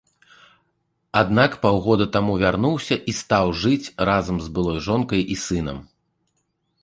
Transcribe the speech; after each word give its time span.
Аднак 1.21 1.51
паўгода 1.65 2.05
таму 2.15 2.33
вярнуўся 2.45 2.95
і 3.13 3.13
стаць 3.21 3.53
жыць 3.63 3.91
разам 4.11 4.37
з 4.45 4.49
былой 4.55 4.79
жонкай 4.87 5.21
і 5.35 5.37
сынам. 5.45 5.77